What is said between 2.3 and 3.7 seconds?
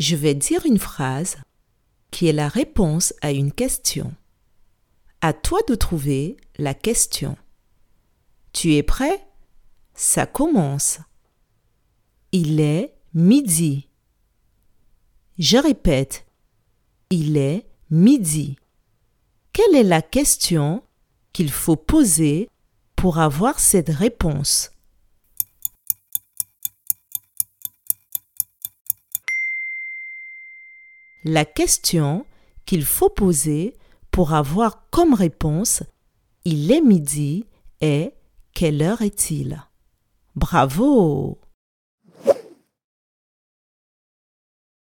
la réponse à une